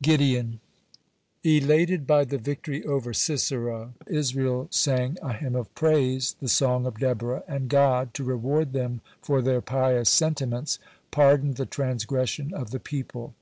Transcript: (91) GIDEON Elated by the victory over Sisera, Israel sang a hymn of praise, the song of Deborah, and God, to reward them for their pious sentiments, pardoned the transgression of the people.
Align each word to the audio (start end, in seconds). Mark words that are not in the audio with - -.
(91) 0.00 0.16
GIDEON 0.16 0.60
Elated 1.44 2.06
by 2.06 2.24
the 2.24 2.38
victory 2.38 2.82
over 2.86 3.12
Sisera, 3.12 3.92
Israel 4.06 4.68
sang 4.70 5.18
a 5.20 5.34
hymn 5.34 5.54
of 5.54 5.74
praise, 5.74 6.34
the 6.40 6.48
song 6.48 6.86
of 6.86 6.98
Deborah, 6.98 7.44
and 7.46 7.68
God, 7.68 8.14
to 8.14 8.24
reward 8.24 8.72
them 8.72 9.02
for 9.20 9.42
their 9.42 9.60
pious 9.60 10.08
sentiments, 10.08 10.78
pardoned 11.10 11.56
the 11.56 11.66
transgression 11.66 12.54
of 12.54 12.70
the 12.70 12.80
people. 12.80 13.34